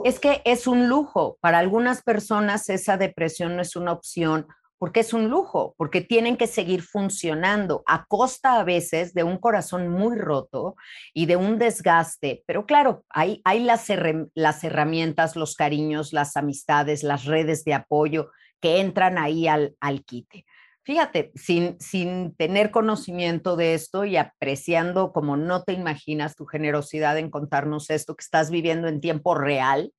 [0.04, 1.38] Es que es un lujo.
[1.40, 4.46] Para algunas personas esa depresión no es una opción
[4.78, 9.38] porque es un lujo, porque tienen que seguir funcionando a costa a veces de un
[9.38, 10.76] corazón muy roto
[11.12, 12.44] y de un desgaste.
[12.46, 18.80] Pero claro, hay, hay las, herramientas, los cariños, las amistades, las redes de apoyo que
[18.80, 20.44] entran ahí al, al quite.
[20.84, 27.18] Fíjate, sin, sin tener conocimiento de esto y apreciando como no te imaginas tu generosidad
[27.18, 29.92] en contarnos esto que estás viviendo en tiempo real,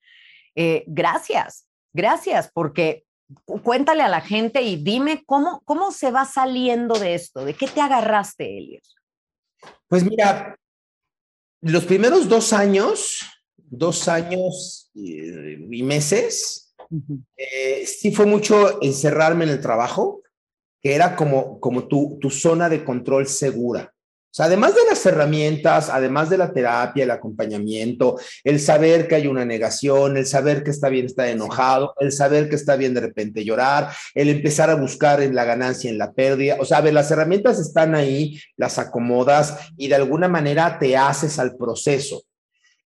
[0.56, 3.04] eh, gracias, gracias, porque
[3.46, 7.68] cuéntale a la gente y dime cómo, cómo se va saliendo de esto, de qué
[7.68, 8.96] te agarraste, Elios.
[9.88, 10.56] Pues mira,
[11.62, 13.22] los primeros dos años,
[13.58, 16.74] dos años y, meses,
[17.38, 20.22] eh, sí fue mucho encerrarme en el trabajo,
[20.82, 23.94] que era como, como tu, tu zona de control segura.
[24.30, 29.16] O sea, además de las herramientas, además de la terapia, el acompañamiento, el saber que
[29.16, 32.94] hay una negación, el saber que está bien estar enojado, el saber que está bien
[32.94, 36.58] de repente llorar, el empezar a buscar en la ganancia, en la pérdida.
[36.60, 41.58] O sea, las herramientas están ahí, las acomodas y de alguna manera te haces al
[41.58, 42.24] proceso.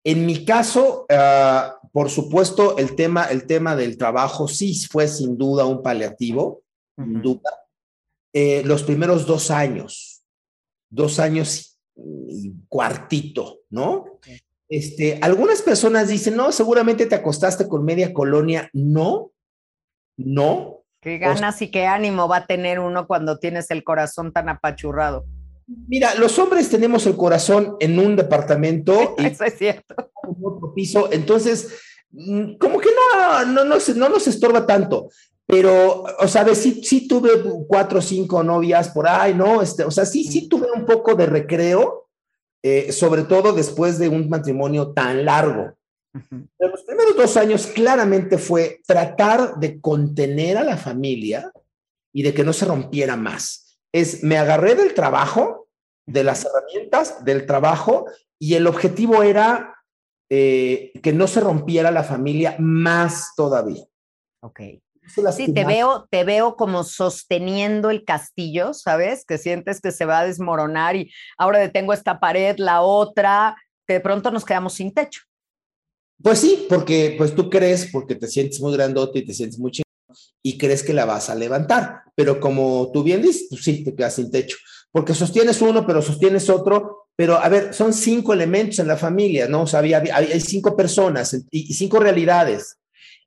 [0.04, 5.36] En mi caso, ah, por supuesto, el tema, el tema del trabajo sí fue sin
[5.36, 6.62] duda un paliativo,
[6.96, 7.50] sin duda.
[8.32, 10.11] Eh, los primeros dos años,
[10.92, 14.04] dos años y cuartito, ¿no?
[14.68, 18.70] Este, algunas personas dicen, no, seguramente te acostaste con media colonia.
[18.72, 19.32] No,
[20.16, 20.84] no.
[21.00, 25.24] Qué ganas y qué ánimo va a tener uno cuando tienes el corazón tan apachurrado.
[25.66, 29.14] Mira, los hombres tenemos el corazón en un departamento.
[29.18, 29.94] Eso es cierto.
[30.22, 35.08] En otro piso, entonces, mm, como que no, no, no, no nos estorba tanto.
[35.52, 37.28] Pero, o sea, sí, sí tuve
[37.68, 39.60] cuatro o cinco novias por ahí, ¿no?
[39.60, 42.08] Este, o sea, sí, sí tuve un poco de recreo,
[42.62, 45.74] eh, sobre todo después de un matrimonio tan largo.
[46.56, 51.52] Pero los primeros dos años claramente fue tratar de contener a la familia
[52.14, 53.78] y de que no se rompiera más.
[53.92, 55.68] Es, me agarré del trabajo,
[56.06, 58.06] de las herramientas, del trabajo,
[58.38, 59.74] y el objetivo era
[60.30, 63.84] eh, que no se rompiera la familia más todavía.
[64.40, 64.60] Ok.
[65.36, 69.24] Sí, te veo, te veo como sosteniendo el castillo, ¿sabes?
[69.24, 73.94] Que sientes que se va a desmoronar y ahora detengo esta pared, la otra, que
[73.94, 75.22] de pronto nos quedamos sin techo.
[76.22, 79.72] Pues sí, porque pues tú crees, porque te sientes muy grandote y te sientes muy
[79.72, 79.82] chido
[80.42, 83.94] y crees que la vas a levantar, pero como tú bien dices, pues sí, te
[83.94, 84.56] quedas sin techo,
[84.90, 89.48] porque sostienes uno, pero sostienes otro, pero a ver, son cinco elementos en la familia,
[89.48, 89.62] ¿no?
[89.62, 92.78] O sea, hay cinco personas y cinco realidades.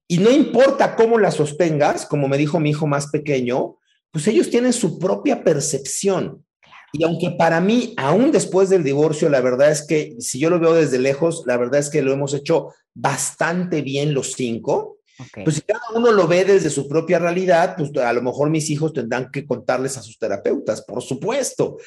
[0.07, 3.77] Y no importa cómo la sostengas, como me dijo mi hijo más pequeño,
[4.11, 6.45] pues ellos tienen su propia percepción.
[6.93, 10.59] Y aunque para mí, aún después del divorcio, la verdad es que si yo lo
[10.59, 14.99] veo desde lejos, la verdad es que lo hemos hecho bastante bien los cinco.
[15.43, 18.69] Pues si cada uno lo ve desde su propia realidad, pues a lo mejor mis
[18.69, 21.77] hijos tendrán que contarles a sus terapeutas, por supuesto.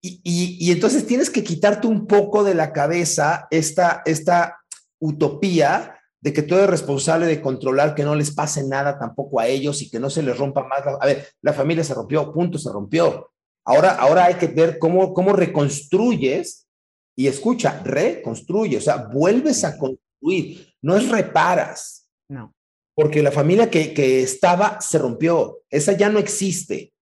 [0.00, 4.58] Y, y, entonces tienes que quitarte un poco de la cabeza esta, esta
[4.98, 5.93] utopía
[6.24, 9.82] de que tú eres responsable de controlar que no les pase nada tampoco a ellos
[9.82, 10.80] y que no se les rompa más.
[10.98, 13.30] a ver, la familia se rompió, punto, se rompió.
[13.62, 16.66] Ahora, ahora hay que ver cómo, cómo reconstruyes
[17.14, 22.08] y escucha, reconstruye, o sea, vuelves a construir, no es reparas.
[22.30, 22.54] No.
[22.94, 26.94] Porque la familia que, que estaba se rompió, esa ya no existe.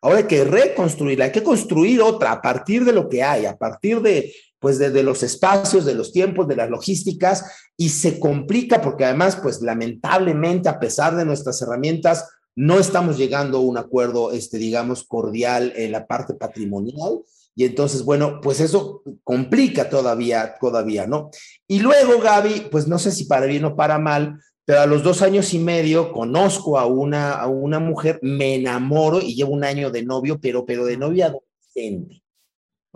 [0.00, 3.56] Ahora hay que reconstruirla, hay que construir otra a partir de lo que hay, a
[3.56, 7.44] partir de, pues de, los espacios, de los tiempos, de las logísticas,
[7.76, 13.58] y se complica porque además, pues lamentablemente, a pesar de nuestras herramientas, no estamos llegando
[13.58, 17.20] a un acuerdo, este, digamos, cordial en la parte patrimonial.
[17.54, 21.30] Y entonces, bueno, pues eso complica todavía, todavía, ¿no?
[21.66, 25.02] Y luego, Gaby, pues no sé si para bien o para mal, pero a los
[25.02, 29.64] dos años y medio conozco a una, a una mujer, me enamoro y llevo un
[29.64, 32.22] año de novio, pero, pero de novia adolescente,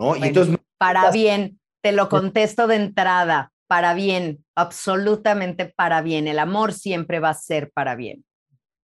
[0.03, 0.15] ¿no?
[0.15, 6.27] y entonces para bien, te lo contesto de entrada, para bien, absolutamente para bien.
[6.27, 8.25] El amor siempre va a ser para bien.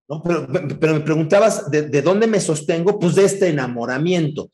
[0.08, 0.48] No, pero,
[0.80, 4.50] pero me preguntabas de, dónde me sostengo, pues de este enamoramiento.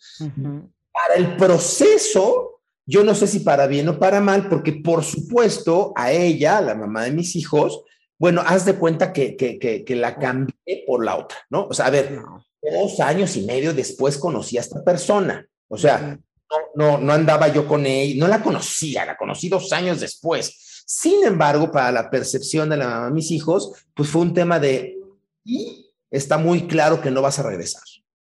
[0.92, 5.94] Para el proceso, yo no sé si para bien o para mal, porque por supuesto
[5.96, 7.84] a ella, la mamá de mis hijos,
[8.18, 11.68] bueno, haz de cuenta que, que, que, la cambié por la otra, ¿no?
[11.68, 12.20] O sea, a ver,
[12.62, 15.46] dos años y medio después conocí a esta persona.
[15.68, 16.20] O sea,
[16.76, 20.84] no, no, andaba yo con ella, no la conocía, la conocí dos años después.
[20.86, 24.60] Sin embargo, para la percepción de la mamá de mis hijos, pues fue un tema
[24.60, 24.98] de,
[25.44, 27.84] y está muy claro que no vas a regresar,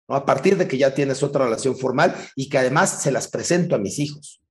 [0.08, 0.16] ¿no?
[0.16, 3.76] A partir de que ya tienes otra relación formal y que además se las presento
[3.76, 4.42] a mis hijos.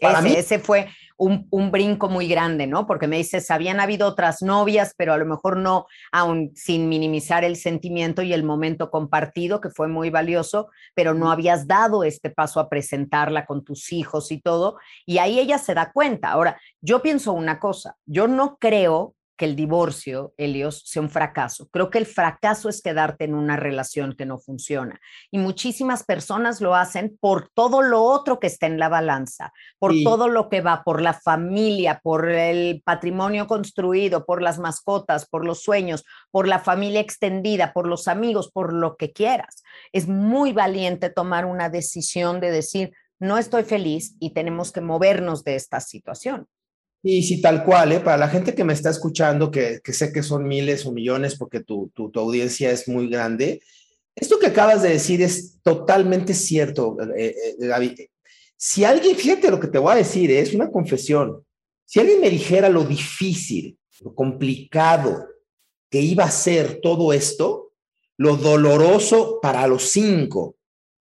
[0.00, 2.86] Para ese, mí, ese fue un, un, brinco muy grande, ¿no?
[2.86, 7.44] Porque me dices, habían habido otras novias, pero a lo mejor no, aún sin minimizar
[7.44, 12.30] el sentimiento y el momento compartido, que fue muy valioso, pero no habías dado este
[12.30, 14.78] paso a presentarla con tus hijos y todo.
[15.06, 16.30] Y ahí ella se da cuenta.
[16.30, 21.68] Ahora, yo pienso una cosa, yo no creo que el divorcio, Helios, sea un fracaso.
[21.70, 25.00] Creo que el fracaso es quedarte en una relación que no funciona.
[25.30, 29.94] Y muchísimas personas lo hacen por todo lo otro que está en la balanza, por
[30.02, 35.46] todo lo que va, por la familia, por el patrimonio construido, por las mascotas, por
[35.46, 39.62] los sueños, por la familia extendida, por los amigos, por lo que quieras.
[39.92, 45.44] Es muy valiente tomar una decisión de decir, no estoy feliz y tenemos que movernos
[45.44, 46.48] de esta situación.
[47.02, 48.00] Sí, sí, tal cual, ¿eh?
[48.00, 51.36] Para la gente que me está escuchando, que, que sé que son miles o millones
[51.36, 53.60] porque tu, tu, tu, audiencia es muy grande,
[54.16, 58.10] esto que acabas de decir es totalmente cierto, eh, eh, Gaby.
[58.56, 60.40] Si alguien, fíjate lo que te voy a decir, ¿eh?
[60.40, 61.44] es una confesión.
[61.84, 65.28] Si alguien me dijera lo difícil, lo complicado
[65.88, 67.72] que iba a ser todo esto,
[68.16, 70.56] lo doloroso para los cinco,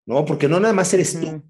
[0.05, 0.23] ¿no?
[0.23, 1.43] Porque no nada más eres tú.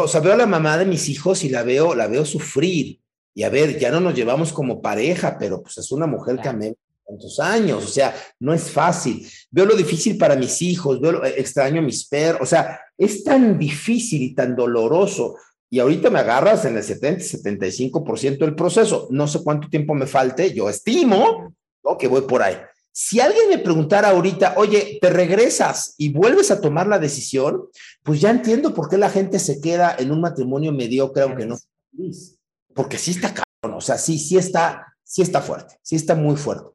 [0.00, 3.00] O sea, veo a la mamá de mis hijos y la veo, la veo sufrir
[3.34, 6.48] Y a ver, ya no nos llevamos como pareja, pero pues es una mujer que
[6.48, 6.74] amé
[7.06, 9.26] tantos años, o sea, no es fácil.
[9.50, 12.80] Veo lo difícil para mis hijos, veo lo, eh, extraño a mis perros, o sea,
[12.98, 15.36] es tan difícil y tan doloroso.
[15.70, 19.06] Y ahorita me agarras en el 70, 75% del proceso.
[19.10, 21.54] No sé cuánto tiempo me falte, yo estimo
[21.96, 22.56] que voy por ahí.
[22.92, 27.68] Si alguien me preguntara ahorita, oye, ¿te regresas y vuelves a tomar la decisión?
[28.02, 31.56] Pues ya entiendo por qué la gente se queda en un matrimonio mediocre, aunque no
[31.92, 32.37] feliz.
[32.78, 36.36] Porque sí está cabrón, o sea, sí, sí está, sí está fuerte, sí está muy
[36.36, 36.68] fuerte.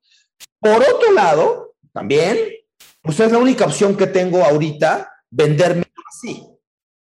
[0.60, 2.38] Por otro lado, también,
[3.02, 6.46] pues es la única opción que tengo ahorita, venderme así.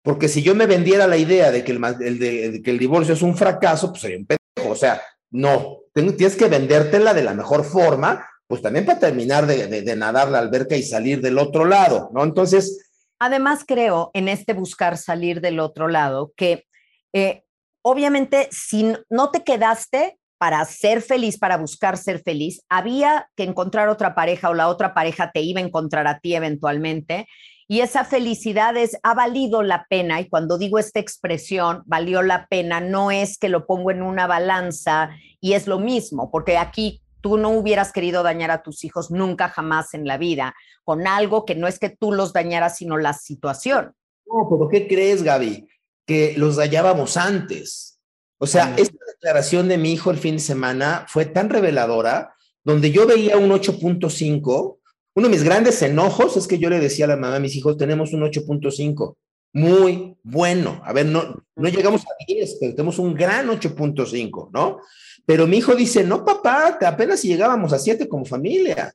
[0.01, 3.21] Porque si yo me vendiera la idea de que el, de, que el divorcio es
[3.21, 4.71] un fracaso, pues sería un pendejo.
[4.71, 9.81] O sea, no, tienes que vendértela de la mejor forma, pues también para terminar de,
[9.81, 12.23] de, nadar la alberca y salir del otro lado, ¿no?
[12.23, 12.89] Entonces...
[13.19, 16.63] Además, creo en este buscar salir del otro lado que
[17.11, 17.43] eh,
[17.83, 23.87] obviamente si no te quedaste para ser feliz, para buscar ser feliz, había que encontrar
[23.87, 27.27] otra pareja o la otra pareja te iba a encontrar a ti eventualmente.
[27.67, 32.47] Y esa felicidad es, ha valido la pena, y cuando digo esta expresión, valió la
[32.47, 37.01] pena, no es que lo pongo en una balanza y es lo mismo, porque aquí
[37.21, 41.45] tú no hubieras querido dañar a tus hijos nunca jamás en la vida, con algo
[41.45, 43.95] que no es que tú los dañaras, sino la situación.
[44.25, 45.65] No, pero ¿qué crees, Gaby?
[46.05, 47.99] Que los dañábamos antes.
[48.37, 52.91] O sea, esta declaración de mi hijo el fin de semana fue tan reveladora, donde
[52.91, 54.77] yo veía un 8.5.
[55.15, 57.55] Uno de mis grandes enojos es que yo le decía a la mamá de mis
[57.55, 59.15] hijos, tenemos un 8.5.
[59.53, 60.81] Muy bueno.
[60.83, 64.79] A ver, no, no llegamos a 10, pero tenemos un gran 8.5, ¿no?
[65.25, 68.93] Pero mi hijo dice, no, papá, apenas si llegábamos a 7 como familia.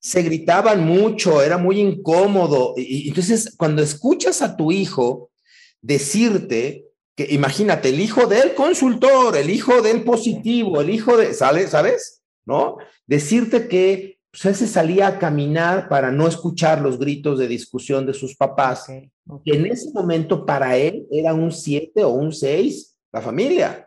[0.00, 2.74] Se gritaban mucho, era muy incómodo.
[2.76, 5.29] Y, entonces, cuando escuchas a tu hijo
[5.82, 6.90] decirte,
[7.28, 12.22] imagínate, el hijo del consultor, el hijo del positivo, el hijo de, ¿sale, ¿sabes?
[12.46, 12.78] ¿No?
[13.06, 18.06] Decirte que pues, él se salía a caminar para no escuchar los gritos de discusión
[18.06, 19.10] de sus papás, que
[19.52, 23.86] en ese momento para él era un 7 o un 6, la familia.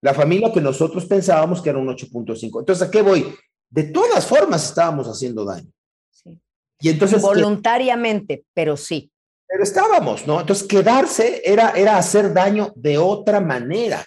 [0.00, 2.60] La familia que nosotros pensábamos que era un 8.5.
[2.60, 3.32] Entonces, ¿a qué voy?
[3.70, 5.70] De todas formas estábamos haciendo daño.
[6.10, 6.40] Sí.
[6.80, 7.22] Y entonces...
[7.22, 9.11] Voluntariamente, pero sí
[9.62, 10.40] pero estábamos, ¿no?
[10.40, 14.04] Entonces, quedarse era, era hacer daño de otra manera.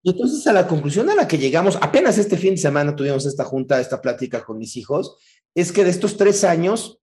[0.00, 3.26] Y entonces, a la conclusión a la que llegamos, apenas este fin de semana tuvimos
[3.26, 5.16] esta junta, esta plática con mis hijos,
[5.56, 7.00] es que de estos tres años,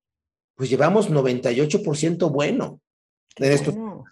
[0.55, 2.79] pues llevamos 98% bueno.
[3.35, 4.05] En esto.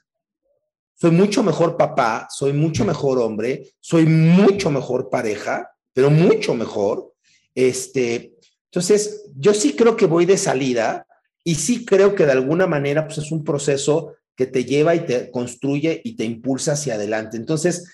[0.93, 7.13] Soy mucho mejor papá, soy mucho mejor hombre, soy mucho mejor pareja, pero mucho mejor.
[7.55, 8.33] Este,
[8.65, 11.06] entonces, yo sí creo que voy de salida
[11.47, 15.05] y sí creo que de alguna manera pues, es un proceso que te lleva y
[15.05, 17.37] te construye y te impulsa hacia adelante.
[17.37, 17.89] Entonces,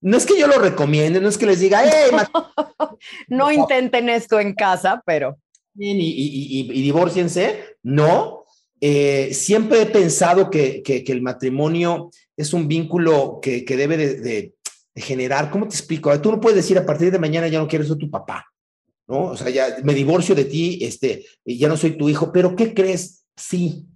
[0.00, 2.10] no es que yo lo recomiende, no es que les diga, ¡eh!
[3.28, 5.38] no intenten esto en casa, pero...
[5.76, 8.44] Y, y, y, divórciense, no.
[8.80, 14.16] Eh, siempre he pensado que, que, el matrimonio es un vínculo que, que debe de,
[14.16, 14.54] de,
[14.96, 16.20] generar, ¿cómo te explico?
[16.20, 18.46] Tú no puedes decir a partir de mañana ya no quiero ser tu papá.
[19.06, 19.26] ¿No?
[19.26, 22.74] O sea, ya me divorcio de ti, este, ya no soy tu hijo, pero ¿qué
[22.74, 23.24] crees?
[23.36, 23.86] Sí,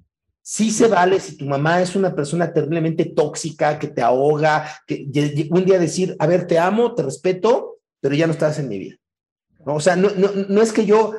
[0.42, 5.06] sí se vale si tu mamá es una persona terriblemente tóxica, que te ahoga, que
[5.50, 8.78] un día decir, a ver, te amo, te respeto, pero ya no estás en mi
[8.78, 8.96] vida.
[9.64, 9.74] ¿no?
[9.74, 11.14] O sea, no, no, no es que yo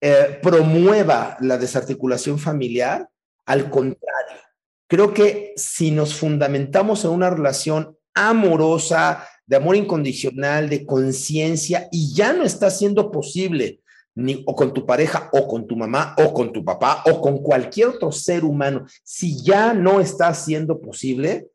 [0.00, 3.08] eh, promueva la desarticulación familiar,
[3.46, 4.42] al contrario,
[4.88, 12.12] creo que si nos fundamentamos en una relación amorosa, de amor incondicional, de conciencia, y
[12.14, 13.80] ya no está siendo posible
[14.16, 17.42] ni o con tu pareja, o con tu mamá, o con tu papá, o con
[17.42, 21.48] cualquier otro ser humano, si ya no está siendo posible,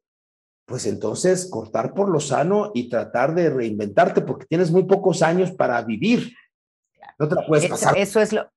[0.66, 5.52] pues entonces cortar por lo sano y tratar de reinventarte, porque tienes muy pocos años
[5.52, 6.34] para vivir.
[7.18, 7.98] No te la puedes pasar.
[7.98, 8.52] Eso es lo,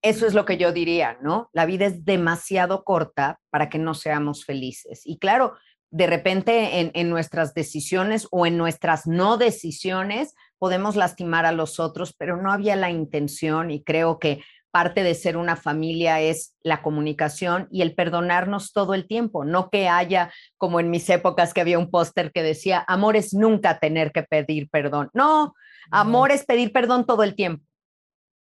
[0.00, 1.50] eso es lo que yo diría, ¿no?
[1.52, 5.02] La vida es demasiado corta para que no seamos felices.
[5.04, 5.54] Y claro,
[5.94, 12.12] de repente en, nuestras decisiones o en nuestras no decisiones podemos lastimar a los otros,
[12.18, 16.82] pero no había la intención y creo que parte de ser una familia es la
[16.82, 21.60] comunicación y el perdonarnos todo el tiempo, no que haya como en mis épocas que
[21.60, 25.10] había un póster que decía, amor es nunca tener que pedir perdón.
[25.14, 25.54] No,
[25.92, 27.64] amor es pedir perdón todo el tiempo.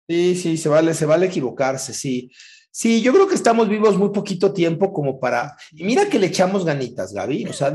[0.08, 2.32] Sí, sí, se vale, se vale equivocarse, sí.
[2.74, 5.54] Sí, yo creo que estamos vivos muy poquito tiempo como para...
[5.72, 7.44] Y mira que le echamos ganitas, Gaby.
[7.44, 7.70] O sea,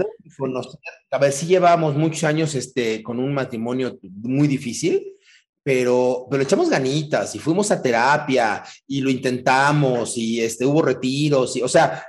[1.12, 5.14] a ver, sí llevábamos muchos años este, con un matrimonio muy difícil,
[5.62, 11.56] pero, pero echamos ganitas y fuimos a terapia y lo intentamos y este, hubo retiros.
[11.58, 12.04] Y, o sea,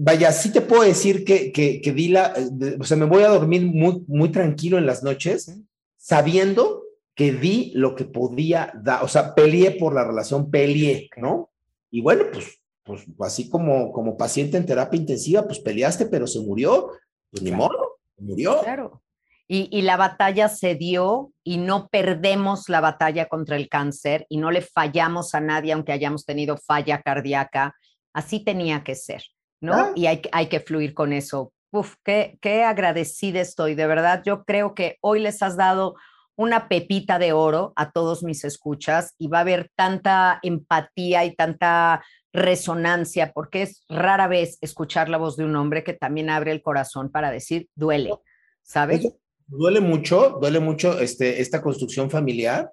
[0.00, 2.34] vaya, sí te puedo decir que, que, que di la,
[2.80, 5.56] o sea, me voy a dormir muy, muy tranquilo en las noches,
[5.96, 6.82] sabiendo
[7.14, 11.50] que di lo que podía dar, o sea, peleé por la relación, peleé, ¿no?
[11.90, 16.40] Y bueno, pues, pues así como, como paciente en terapia intensiva, pues peleaste, pero se
[16.40, 16.90] murió,
[17.30, 18.60] pues ni modo, murió.
[18.62, 19.02] Claro.
[19.50, 24.36] Y, y, la batalla se dio y no perdemos la batalla contra el cáncer y
[24.36, 27.74] no le fallamos a nadie aunque hayamos tenido falla cardíaca.
[28.12, 29.22] Así tenía que ser,
[29.62, 29.72] ¿no?
[29.72, 29.92] Ah.
[29.94, 31.54] Y hay, hay que fluir con eso.
[31.70, 34.22] Uf, qué, qué agradecida estoy, de verdad.
[34.22, 35.94] Yo creo que hoy les has dado
[36.38, 41.34] una pepita de oro a todos mis escuchas y va a haber tanta empatía y
[41.34, 46.52] tanta resonancia, porque es rara vez escuchar la voz de un hombre que también abre
[46.52, 48.14] el corazón para decir, duele,
[48.62, 49.12] ¿sabes?
[49.48, 52.72] Duele mucho, duele mucho este, esta construcción familiar.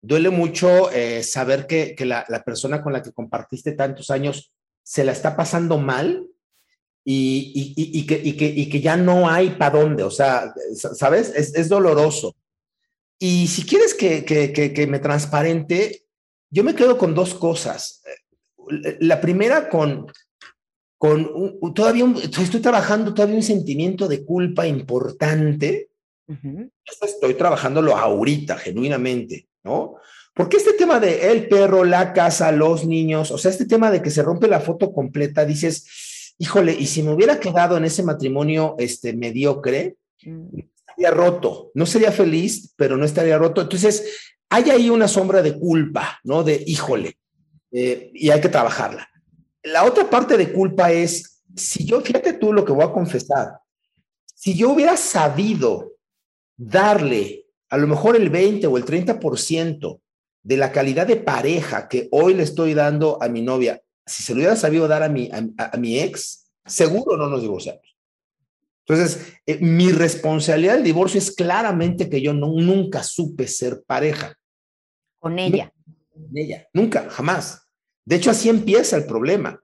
[0.00, 4.54] Duele mucho eh, saber que, que la, la, persona con la que compartiste tantos años
[4.82, 6.26] se la está pasando mal
[7.04, 10.02] y, y, y, y que, que, que, ya no hay para dónde.
[10.02, 11.34] O sea, ¿sabes?
[11.36, 12.34] Es, es doloroso.
[13.22, 16.06] Y si quieres que, que, que, me transparente,
[16.50, 18.02] yo me quedo con dos cosas.
[18.98, 20.06] La primera con,
[20.96, 25.90] con todavía estoy trabajando todavía un sentimiento de culpa importante.
[27.02, 29.96] Estoy trabajándolo ahorita, genuinamente, ¿no?
[30.34, 34.00] Porque este tema de el perro, la casa, los niños, o sea, este tema de
[34.00, 38.02] que se rompe la foto completa, dices, híjole, y si me hubiera quedado en ese
[38.02, 40.60] matrimonio este, mediocre, mm.
[41.08, 41.70] Roto.
[41.74, 43.62] No sería feliz, pero no estaría roto.
[43.62, 46.42] Entonces, hay ahí una sombra de culpa, ¿no?
[46.42, 47.16] De, híjole,
[47.72, 49.08] eh, y hay que trabajarla.
[49.62, 53.60] La otra parte de culpa es, si yo, fíjate tú lo que voy a confesar,
[54.34, 55.92] si yo hubiera sabido
[56.56, 60.00] darle a lo mejor el 20 o el 30%
[60.42, 64.32] de la calidad de pareja que hoy le estoy dando a mi novia, si se
[64.32, 67.89] lo hubiera sabido dar a mi, a, mi ex, seguro no nos divorciamos.
[68.86, 74.34] Entonces, eh, mi responsabilidad del divorcio es claramente que yo no, nunca supe ser pareja.
[75.18, 75.72] Con ella.
[76.12, 77.62] Con ella, nunca, jamás.
[78.04, 79.62] De hecho, así empieza el problema.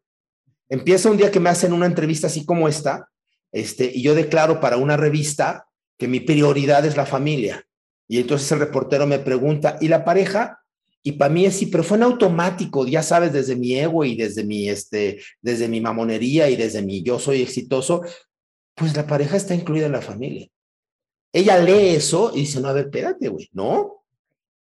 [0.68, 3.08] Empieza un día que me hacen una entrevista así como esta,
[3.52, 5.66] este, y yo declaro para una revista
[5.98, 7.64] que mi prioridad es la familia.
[8.08, 10.60] Y entonces el reportero me pregunta, ¿y la pareja?
[11.02, 14.16] Y para mí es sí, pero fue en automático, ya sabes, desde mi ego y
[14.16, 18.02] desde mi, este, desde mi mamonería y desde mi yo soy exitoso,
[18.76, 20.48] pues la pareja está incluida en la familia.
[21.32, 24.04] Ella lee eso y dice, no, a ver, espérate, güey, no,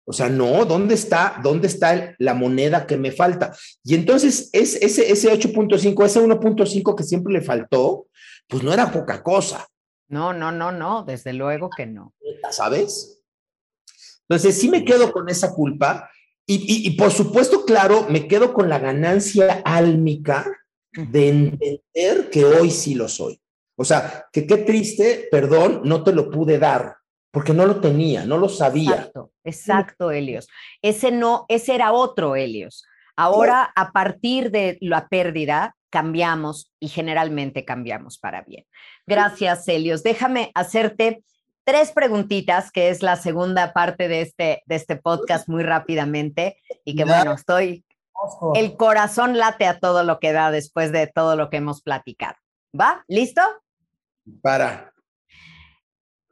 [0.09, 3.55] o sea, no, ¿dónde está, dónde está la moneda que me falta?
[3.83, 8.07] Y entonces es, ese, ese 8.5, ese 1.5 que siempre le faltó,
[8.47, 9.67] pues no era poca cosa.
[10.07, 12.15] No, no, no, no, desde luego que no.
[12.49, 13.21] ¿Sabes?
[14.27, 16.09] Entonces sí me quedo con esa culpa
[16.47, 20.47] y, y, por supuesto, claro, me quedo con la ganancia álmica
[20.91, 23.39] de entender que hoy sí lo soy.
[23.79, 26.97] O sea, que qué triste, perdón, no te lo pude dar,
[27.31, 28.91] porque no lo tenía, no lo sabía.
[28.91, 30.49] Exacto, exacto, Helios.
[30.81, 32.83] Ese no, ese era otro Helios.
[33.15, 38.65] Ahora, a partir de la pérdida, cambiamos y generalmente cambiamos para bien.
[39.07, 40.03] Gracias, Helios.
[40.03, 41.23] Déjame hacerte
[41.63, 46.97] tres preguntitas, que es la segunda parte de este, de este podcast muy rápidamente y
[46.97, 47.85] que bueno, estoy,
[48.55, 52.35] el corazón late a todo lo que da después de todo lo que hemos platicado.
[52.77, 53.03] ¿Va?
[53.07, 53.41] ¿Listo?
[54.41, 54.93] Para.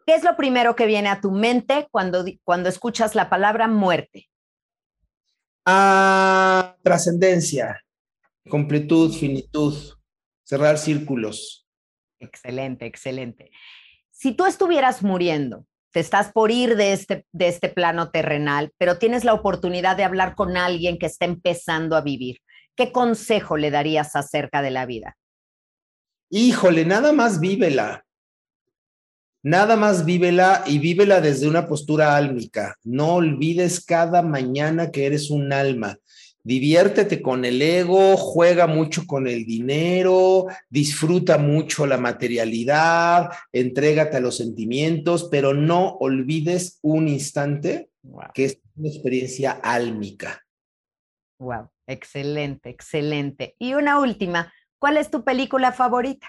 [0.05, 4.29] ¿Qué es lo primero que viene a tu mente cuando, cuando escuchas la palabra muerte?
[5.65, 7.83] Ah, trascendencia,
[8.49, 9.75] completud, finitud,
[10.43, 11.67] cerrar círculos.
[12.19, 13.51] Excelente, excelente.
[14.11, 18.97] Si tú estuvieras muriendo, te estás por ir de este, de este plano terrenal, pero
[18.97, 22.37] tienes la oportunidad de hablar con alguien que está empezando a vivir,
[22.75, 25.17] ¿qué consejo le darías acerca de la vida?
[26.29, 28.05] Híjole, nada más vívela.
[29.43, 32.75] Nada más vívela y vívela desde una postura álmica.
[32.83, 35.97] No olvides cada mañana que eres un alma.
[36.43, 44.21] Diviértete con el ego, juega mucho con el dinero, disfruta mucho la materialidad, entrégate a
[44.21, 47.89] los sentimientos, pero no olvides un instante
[48.33, 50.41] que es una experiencia álmica.
[51.39, 53.55] Wow, excelente, excelente.
[53.59, 56.27] Y una última, ¿cuál es tu película favorita?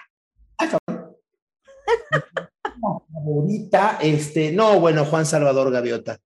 [3.11, 6.17] favorita, este, no, bueno, Juan Salvador Gaviota.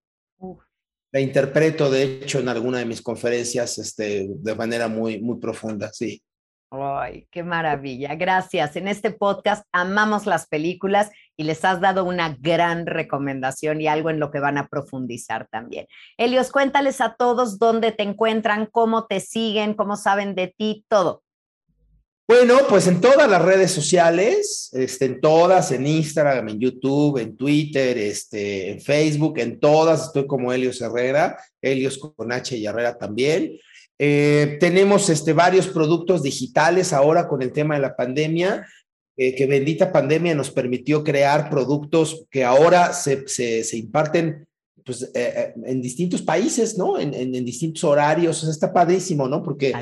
[1.11, 5.91] La interpreto, de hecho, en alguna de mis conferencias, este, de manera muy, muy profunda,
[5.93, 6.23] sí.
[6.71, 8.15] Ay, qué maravilla.
[8.15, 8.75] Gracias.
[8.75, 14.09] En este podcast amamos las películas y les has dado una gran recomendación y algo
[14.09, 15.85] en lo que van a profundizar también.
[16.17, 21.22] Elios, cuéntales a todos dónde te encuentran, cómo te siguen, cómo saben de ti, todo.
[22.25, 27.35] Bueno, pues en todas las redes sociales, este, en todas, en Instagram, en YouTube, en
[27.35, 32.97] Twitter, este, en Facebook, en todas, estoy como Helios Herrera, Helios con H y Herrera
[32.97, 33.59] también.
[33.99, 38.65] Eh, tenemos este, varios productos digitales ahora con el tema de la pandemia,
[39.17, 44.47] eh, que bendita pandemia nos permitió crear productos que ahora se, se, se imparten
[44.85, 46.99] pues, eh, eh, en distintos países, ¿no?
[46.99, 49.41] En, en, distintos horarios, o sea, está padrísimo, ¿no?
[49.41, 49.73] Porque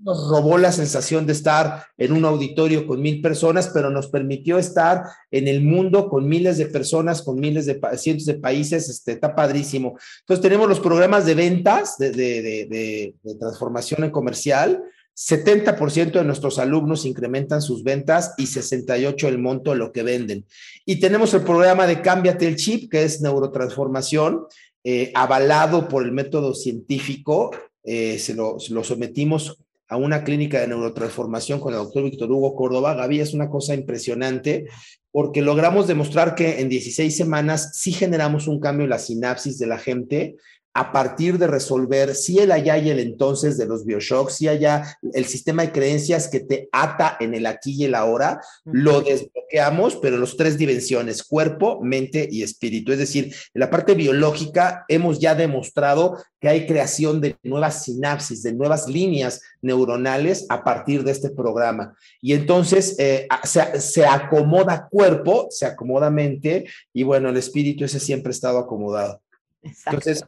[0.00, 4.58] nos robó la sensación de estar en un auditorio con mil personas, pero nos permitió
[4.58, 9.12] estar en el mundo con miles de personas, con miles de cientos de países, este,
[9.12, 9.96] está padrísimo.
[10.20, 14.82] Entonces tenemos los programas de ventas, de, de, de, de transformación en comercial,
[15.20, 20.46] 70% de nuestros alumnos incrementan sus ventas y 68% el monto de lo que venden.
[20.86, 24.46] Y tenemos el programa de Cámbiate el Chip, que es neurotransformación,
[24.82, 27.50] eh, avalado por el método científico.
[27.84, 29.58] Eh, se, lo, sometimos
[29.88, 32.94] a una clínica de neurotransformación con el doctor Víctor Hugo Córdoba.
[32.94, 34.68] Gaby, es una cosa impresionante
[35.12, 39.66] porque logramos demostrar que en 16 semanas sí generamos un cambio en la sinapsis de
[39.66, 40.36] la gente
[40.72, 44.96] a partir de resolver si el allá y el entonces de los bioshocks, si allá
[45.12, 49.96] el sistema de creencias que te ata en el aquí y el ahora, lo desbloqueamos,
[49.96, 52.92] pero en las tres dimensiones, cuerpo, mente y espíritu.
[52.92, 58.44] Es decir, en la parte biológica hemos ya demostrado que hay creación de nuevas sinapsis,
[58.44, 61.96] de nuevas líneas neuronales a partir de este programa.
[62.22, 67.98] Y entonces eh, se, se acomoda cuerpo, se acomoda mente y bueno, el espíritu ese
[67.98, 69.20] siempre ha estado acomodado.
[69.62, 69.90] Exacto.
[69.90, 70.24] Entonces,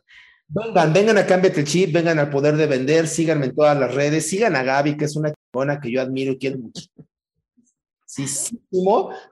[0.55, 3.95] Vengan, vengan a Cámbiate el Chip, vengan al Poder de Vender, síganme en todas las
[3.95, 6.83] redes, sigan a Gaby, que es una chingona que yo admiro y quiero mucho.
[8.05, 8.27] Sí,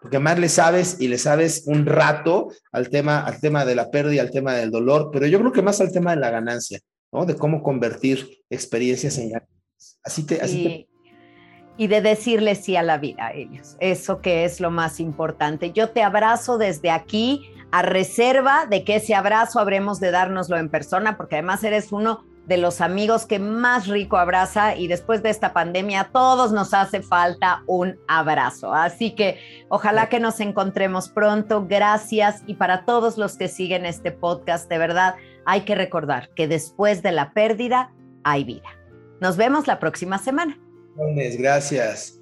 [0.00, 3.90] porque más le sabes y le sabes un rato al tema, al tema de la
[3.90, 6.80] pérdida, al tema del dolor, pero yo creo que más al tema de la ganancia,
[7.12, 7.26] ¿no?
[7.26, 9.98] De cómo convertir experiencias en ganancias.
[10.02, 10.88] Así te, así te...
[11.76, 13.76] Y de decirle sí a la vida a ellos.
[13.80, 15.72] Eso que es lo más importante.
[15.72, 20.68] Yo te abrazo desde aquí a reserva de que ese abrazo habremos de dárnoslo en
[20.68, 25.30] persona, porque además eres uno de los amigos que más rico abraza y después de
[25.30, 28.74] esta pandemia a todos nos hace falta un abrazo.
[28.74, 31.66] Así que ojalá que nos encontremos pronto.
[31.68, 35.14] Gracias y para todos los que siguen este podcast, de verdad
[35.46, 37.92] hay que recordar que después de la pérdida
[38.24, 38.68] hay vida.
[39.20, 40.58] Nos vemos la próxima semana.
[40.96, 42.19] Gracias.